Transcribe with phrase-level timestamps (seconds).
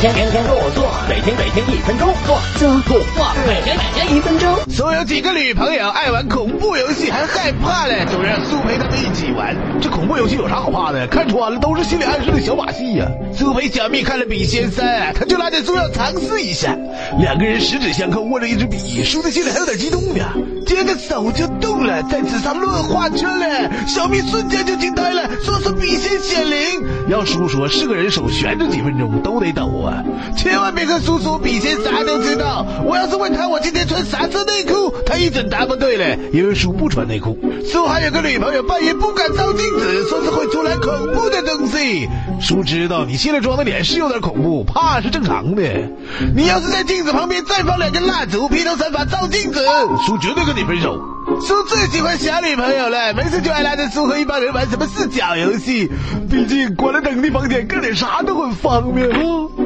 [0.00, 3.00] 天天天天做做，每天每天一分钟做做做，
[3.46, 4.58] 每天每天一分钟。
[4.68, 9.56] 所有几个女朋友爱玩恐怖游戏，还害怕嘞，总让苏培他们一起玩。
[9.80, 11.06] 这恐怖游戏有啥好怕的？
[11.06, 13.06] 看穿了都是心理暗示的小把戏呀。
[13.32, 16.76] 苏培小蜜看了笔仙三，他就拉着苏要尝试一下。
[17.20, 20.24] 两个人十指相扣，握着一支笔，叔的心里还有点激动呢。
[20.66, 23.70] 接着手就动了，在纸上乱画圈嘞。
[23.86, 26.84] 小蜜瞬间就惊呆了，说是笔仙显灵。
[27.08, 30.02] 要叔说是个人手悬着几分钟都得抖啊！
[30.36, 32.66] 千万别跟叔叔笔仙啥都知道。
[32.84, 37.38] 我要是问他我今天穿啥色内裤，他一准答不对嘞，因为叔不穿内裤。
[37.64, 42.08] 叔还有个女朋友，半夜不敢照镜子，说是会出来恐怖的东西。
[42.40, 45.62] 叔知道你卸了妆的脸是有点恐怖，怕是正常的。
[46.34, 49.64] 你要是在镜子旁边再放两根蜡烛，披头散发照镜子，
[50.04, 51.00] 叔绝对跟你分手。
[51.40, 55.88] 叔最喜欢小女朋友了，没事就爱拉着叔和一帮人玩什么视角游戏。
[56.28, 59.48] 毕竟关了灯的房间干点啥都很方便哦。